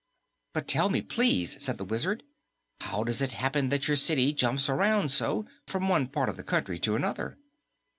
"But 0.55 0.67
tell 0.67 0.89
me, 0.89 1.03
please," 1.03 1.63
said 1.63 1.77
the 1.77 1.85
Wizard, 1.85 2.23
"how 2.79 3.03
does 3.03 3.21
it 3.21 3.33
happen 3.33 3.69
that 3.69 3.87
your 3.87 3.95
city 3.95 4.33
jumps 4.33 4.67
around 4.67 5.11
so, 5.11 5.45
from 5.67 5.89
one 5.89 6.07
part 6.07 6.27
of 6.27 6.37
the 6.37 6.43
country 6.43 6.79
to 6.79 6.95
another?" 6.95 7.37